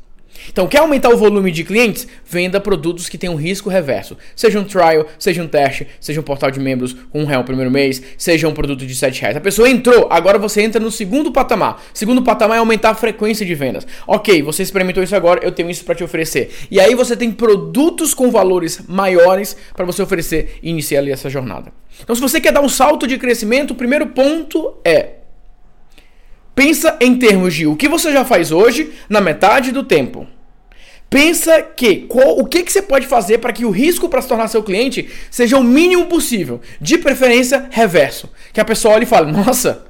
Então, 0.52 0.68
quer 0.68 0.80
aumentar 0.80 1.10
o 1.10 1.18
volume 1.18 1.52
de 1.52 1.64
clientes? 1.64 2.08
Venda 2.26 2.60
produtos 2.60 3.10
que 3.10 3.18
tenham 3.18 3.36
risco 3.36 3.70
reverso. 3.70 4.18
Seja 4.36 4.60
um 4.60 4.64
trial, 4.64 5.06
seja 5.18 5.44
um 5.44 5.48
teste, 5.48 5.88
seja 6.00 6.20
um 6.20 6.24
portal 6.24 6.52
de 6.52 6.60
membros 6.60 6.94
com 7.10 7.22
um 7.22 7.26
real 7.26 7.44
primeiro 7.44 7.70
mês, 7.70 8.02
seja 8.18 8.48
um 8.48 8.54
produto 8.54 8.86
de 8.86 8.96
7 8.96 9.22
reais. 9.22 9.38
A 9.38 9.42
pessoa 9.42 9.70
entrou, 9.70 10.08
agora 10.10 10.38
você 10.38 10.62
entra 10.62 10.80
no 10.80 10.92
segundo 10.92 11.32
patamar. 11.32 11.82
Segundo 11.94 12.24
patamar 12.24 12.58
é 12.58 12.60
aumentar 12.60 12.92
a 12.92 12.96
frequência 12.96 13.46
de 13.46 13.56
vendas. 13.56 13.86
Ok, 14.08 14.42
você 14.42 14.64
experimentou 14.64 15.04
isso 15.04 15.16
agora, 15.16 15.42
eu 15.44 15.52
tenho 15.52 15.70
isso 15.70 15.84
para 15.84 15.96
te 15.96 16.04
oferecer. 16.04 16.52
E 16.72 16.80
aí 16.80 16.96
você 16.96 17.16
tem 17.16 17.32
produtos 17.32 18.14
com 18.14 18.32
valores 18.32 18.82
maiores 18.88 19.56
para 19.76 19.86
você 19.86 20.02
oferecer 20.02 20.60
e 20.64 20.70
iniciar 20.70 21.00
ali 21.00 21.12
essa 21.12 21.30
jornada. 21.30 21.72
Então, 22.02 22.16
se 22.16 22.22
você 22.22 22.40
quer 22.40 22.54
dar 22.54 22.62
um 22.62 22.70
salto 22.70 23.06
de 23.06 23.18
crescimento, 23.18 23.72
o 23.72 23.76
primeiro 23.76 24.08
ponto 24.08 24.76
é 24.86 25.19
Pensa 26.60 26.98
em 27.00 27.16
termos 27.16 27.56
de 27.56 27.66
o 27.66 27.74
que 27.74 27.88
você 27.88 28.12
já 28.12 28.26
faz 28.26 28.52
hoje 28.52 28.92
na 29.08 29.22
metade 29.22 29.72
do 29.72 29.82
tempo. 29.82 30.28
Pensa 31.10 31.62
que 31.62 32.02
qual, 32.02 32.38
o 32.38 32.46
que, 32.46 32.64
que 32.64 32.70
você 32.74 32.82
pode 32.82 33.08
fazer 33.08 33.38
para 33.38 33.54
que 33.54 33.64
o 33.64 33.70
risco 33.70 34.10
para 34.10 34.22
se 34.22 34.28
tornar 34.28 34.50
seu 34.50 34.62
cliente 34.62 35.10
seja 35.32 35.58
o 35.58 35.64
mínimo 35.64 36.08
possível. 36.08 36.60
De 36.82 36.98
preferência, 36.98 37.70
reverso. 37.72 38.30
Que 38.52 38.60
a 38.60 38.66
pessoa 38.66 38.96
olhe 38.96 39.06
e 39.06 39.08
fale: 39.08 39.32
Nossa, 39.32 39.86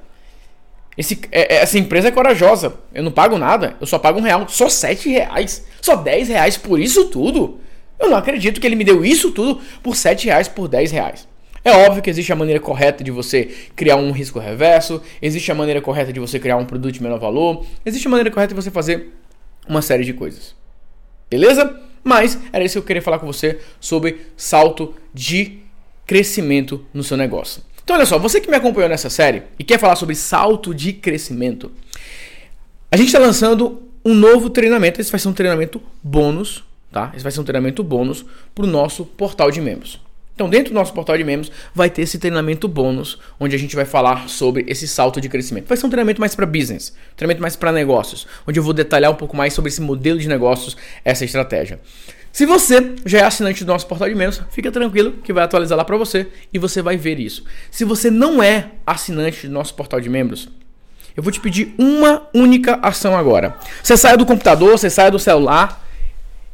esse, 0.95 1.19
é, 1.31 1.55
é, 1.55 1.61
essa 1.63 1.79
empresa 1.79 2.09
é 2.09 2.11
corajosa. 2.11 2.75
Eu 2.93 3.01
não 3.01 3.11
pago 3.11 3.39
nada, 3.39 3.75
eu 3.81 3.87
só 3.87 3.97
pago 3.97 4.19
um 4.19 4.23
real. 4.23 4.47
Só 4.47 4.69
sete 4.69 5.09
reais. 5.09 5.65
Só 5.81 5.95
dez 5.95 6.27
reais 6.27 6.55
por 6.55 6.79
isso 6.79 7.05
tudo. 7.05 7.59
Eu 7.97 8.11
não 8.11 8.17
acredito 8.17 8.61
que 8.61 8.67
ele 8.67 8.75
me 8.75 8.83
deu 8.83 9.03
isso 9.03 9.31
tudo 9.31 9.59
por 9.81 9.95
sete 9.95 10.27
reais 10.27 10.47
por 10.47 10.67
dez 10.67 10.91
reais. 10.91 11.27
É 11.63 11.71
óbvio 11.71 12.01
que 12.01 12.09
existe 12.09 12.31
a 12.31 12.35
maneira 12.35 12.59
correta 12.59 13.03
de 13.03 13.11
você 13.11 13.45
criar 13.75 13.97
um 13.97 14.11
risco 14.11 14.39
reverso, 14.39 15.01
existe 15.21 15.51
a 15.51 15.55
maneira 15.55 15.81
correta 15.81 16.13
de 16.13 16.19
você 16.19 16.39
criar 16.39 16.57
um 16.57 16.65
produto 16.65 16.93
de 16.93 17.03
menor 17.03 17.19
valor, 17.19 17.65
existe 17.85 18.07
a 18.07 18.09
maneira 18.09 18.31
correta 18.31 18.53
de 18.53 18.61
você 18.61 18.71
fazer 18.71 19.13
uma 19.67 19.81
série 19.81 20.03
de 20.03 20.13
coisas. 20.13 20.55
Beleza? 21.29 21.79
Mas 22.03 22.39
era 22.51 22.63
isso 22.63 22.73
que 22.73 22.79
eu 22.79 22.83
queria 22.83 23.01
falar 23.01 23.19
com 23.19 23.27
você 23.27 23.59
sobre 23.79 24.27
salto 24.37 24.95
de 25.13 25.59
crescimento 26.05 26.85
no 26.93 27.03
seu 27.03 27.17
negócio. 27.17 27.61
Então, 27.83 27.95
olha 27.95 28.05
só, 28.05 28.17
você 28.17 28.39
que 28.39 28.49
me 28.49 28.55
acompanhou 28.55 28.89
nessa 28.89 29.09
série 29.09 29.43
e 29.57 29.63
quer 29.63 29.79
falar 29.79 29.95
sobre 29.95 30.15
salto 30.15 30.73
de 30.73 30.93
crescimento, 30.93 31.71
a 32.91 32.97
gente 32.97 33.07
está 33.07 33.19
lançando 33.19 33.83
um 34.03 34.13
novo 34.13 34.49
treinamento. 34.49 35.01
Esse 35.01 35.11
vai 35.11 35.19
ser 35.19 35.27
um 35.27 35.33
treinamento 35.33 35.81
bônus, 36.01 36.63
tá? 36.91 37.11
Esse 37.13 37.23
vai 37.23 37.31
ser 37.31 37.39
um 37.39 37.43
treinamento 37.43 37.83
bônus 37.83 38.25
para 38.55 38.63
o 38.63 38.67
nosso 38.67 39.05
portal 39.05 39.51
de 39.51 39.61
membros. 39.61 39.99
Então, 40.39 40.49
dentro 40.49 40.71
do 40.71 40.75
nosso 40.75 40.93
portal 40.93 41.17
de 41.17 41.23
membros, 41.25 41.51
vai 41.75 41.89
ter 41.89 42.03
esse 42.03 42.17
treinamento 42.17 42.65
bônus, 42.65 43.19
onde 43.37 43.57
a 43.57 43.59
gente 43.59 43.75
vai 43.75 43.83
falar 43.83 44.29
sobre 44.29 44.63
esse 44.69 44.87
salto 44.87 45.19
de 45.19 45.27
crescimento. 45.27 45.67
Vai 45.67 45.75
ser 45.75 45.85
um 45.85 45.89
treinamento 45.89 46.21
mais 46.21 46.33
para 46.33 46.45
business, 46.45 46.93
um 47.11 47.15
treinamento 47.17 47.41
mais 47.41 47.57
para 47.57 47.73
negócios, 47.73 48.25
onde 48.47 48.57
eu 48.57 48.63
vou 48.63 48.71
detalhar 48.71 49.11
um 49.11 49.15
pouco 49.15 49.35
mais 49.35 49.53
sobre 49.53 49.67
esse 49.67 49.81
modelo 49.81 50.17
de 50.17 50.29
negócios, 50.29 50.77
essa 51.03 51.25
estratégia. 51.25 51.81
Se 52.31 52.45
você 52.45 52.95
já 53.05 53.19
é 53.19 53.23
assinante 53.23 53.65
do 53.65 53.67
nosso 53.67 53.85
portal 53.85 54.07
de 54.07 54.15
membros, 54.15 54.41
fica 54.49 54.71
tranquilo 54.71 55.11
que 55.21 55.33
vai 55.33 55.43
atualizar 55.43 55.77
lá 55.77 55.83
para 55.83 55.97
você 55.97 56.27
e 56.53 56.57
você 56.57 56.81
vai 56.81 56.95
ver 56.95 57.19
isso. 57.19 57.43
Se 57.69 57.83
você 57.83 58.09
não 58.09 58.41
é 58.41 58.69
assinante 58.87 59.45
do 59.45 59.51
nosso 59.51 59.73
portal 59.73 59.99
de 59.99 60.07
membros, 60.07 60.47
eu 61.17 61.21
vou 61.21 61.33
te 61.33 61.41
pedir 61.41 61.75
uma 61.77 62.29
única 62.33 62.79
ação 62.81 63.13
agora. 63.17 63.57
Você 63.83 63.97
sai 63.97 64.15
do 64.15 64.25
computador, 64.25 64.71
você 64.71 64.89
sai 64.89 65.11
do 65.11 65.19
celular 65.19 65.85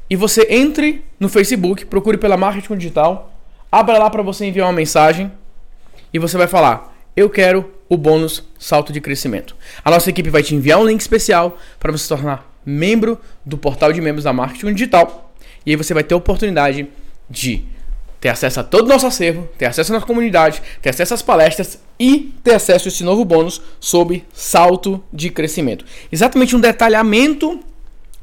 e 0.09 0.15
você 0.15 0.47
entre 0.49 1.05
no 1.19 1.29
Facebook, 1.29 1.85
procure 1.85 2.17
pela 2.17 2.35
Marketing 2.35 2.77
Digital 2.77 3.34
Abra 3.75 3.97
lá 3.97 4.09
para 4.09 4.23
você 4.23 4.45
enviar 4.45 4.67
uma 4.67 4.71
mensagem 4.71 5.29
e 6.13 6.17
você 6.17 6.37
vai 6.37 6.47
falar: 6.47 6.95
Eu 7.13 7.29
quero 7.29 7.73
o 7.89 7.97
bônus 7.97 8.41
salto 8.57 8.93
de 8.93 9.01
crescimento. 9.01 9.53
A 9.83 9.91
nossa 9.91 10.09
equipe 10.09 10.29
vai 10.29 10.41
te 10.41 10.55
enviar 10.55 10.79
um 10.79 10.85
link 10.85 11.01
especial 11.01 11.57
para 11.77 11.91
você 11.91 12.03
se 12.03 12.07
tornar 12.07 12.49
membro 12.65 13.19
do 13.45 13.57
portal 13.57 13.91
de 13.91 13.99
membros 13.99 14.23
da 14.23 14.31
Marketing 14.31 14.71
Digital. 14.71 15.33
E 15.65 15.71
aí 15.71 15.75
você 15.75 15.93
vai 15.93 16.05
ter 16.05 16.13
a 16.13 16.17
oportunidade 16.17 16.87
de 17.29 17.65
ter 18.21 18.29
acesso 18.29 18.61
a 18.61 18.63
todo 18.63 18.85
o 18.85 18.87
nosso 18.87 19.07
acervo, 19.07 19.45
ter 19.57 19.65
acesso 19.65 19.91
à 19.91 19.95
nossa 19.95 20.07
comunidade, 20.07 20.61
ter 20.81 20.91
acesso 20.91 21.13
às 21.13 21.21
palestras 21.21 21.77
e 21.99 22.33
ter 22.45 22.53
acesso 22.53 22.87
a 22.87 22.89
esse 22.89 23.03
novo 23.03 23.25
bônus 23.25 23.61
sobre 23.81 24.23
salto 24.31 25.03
de 25.11 25.29
crescimento. 25.29 25.83
Exatamente 26.09 26.55
um 26.55 26.61
detalhamento 26.61 27.59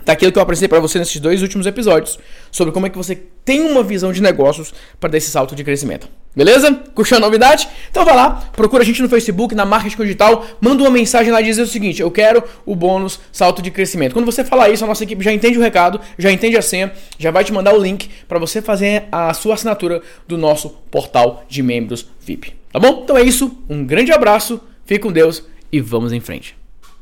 daquilo 0.05 0.33
que 0.33 0.39
eu 0.39 0.43
apresentei 0.43 0.69
para 0.69 0.81
você 0.81 0.99
nesses 0.99 1.21
dois 1.21 1.43
últimos 1.43 1.67
episódios, 1.67 2.19
sobre 2.51 2.73
como 2.73 2.87
é 2.87 2.91
que 2.91 2.97
você 2.97 3.17
tem 3.45 3.61
uma 3.61 3.83
visão 3.83 4.13
de 4.13 4.23
negócios 4.23 4.73
para 5.01 5.11
dar 5.11 5.19
esse 5.19 5.31
salto 5.31 5.55
de 5.55 5.65
crescimento. 5.65 6.09
Beleza? 6.35 6.73
Curtiu 6.95 7.19
a 7.19 7.21
novidade? 7.21 7.69
Então 7.91 8.05
vai 8.05 8.17
lá, 8.17 8.49
procura 8.53 8.83
a 8.83 8.87
gente 8.87 9.03
no 9.03 9.09
Facebook, 9.09 9.55
na 9.55 9.67
Marketing 9.67 10.03
Digital, 10.03 10.47
manda 10.61 10.83
uma 10.83 10.91
mensagem 10.91 11.31
lá 11.31 11.43
e 11.43 11.45
diz 11.45 11.59
o 11.59 11.67
seguinte: 11.67 12.01
eu 12.01 12.11
quero 12.11 12.43
o 12.65 12.75
bônus 12.75 13.21
salto 13.31 13.61
de 13.61 13.71
crescimento. 13.71 14.15
Quando 14.15 14.25
você 14.25 14.43
falar 14.43 14.71
isso, 14.71 14.83
a 14.83 14.87
nossa 14.87 15.05
equipe 15.05 15.23
já 15.23 15.33
entende 15.33 15.59
o 15.59 15.61
recado, 15.61 16.01
já 16.17 16.33
entende 16.33 16.57
a 16.57 16.63
senha, 16.63 16.93
já 17.19 17.31
vai 17.31 17.45
te 17.45 17.53
mandar 17.53 17.75
o 17.75 17.83
link 17.83 18.09
para 18.27 18.39
você 18.39 18.63
fazer 18.63 19.05
a 19.13 19.35
sua 19.35 19.55
assinatura 19.55 20.01
do 20.27 20.39
nosso 20.39 20.71
portal 20.91 21.45
de 21.49 21.63
membros 21.63 22.07
VIP. 22.21 22.55
Tá 22.73 22.79
bom? 22.79 23.03
Então 23.05 23.19
é 23.19 23.23
isso, 23.23 23.55
um 23.69 23.85
grande 23.85 24.11
abraço, 24.11 24.59
fique 24.87 25.01
com 25.01 25.13
Deus 25.13 25.45
e 25.71 25.81
vamos 25.81 26.15
em 26.15 26.21
frente. 26.21 26.62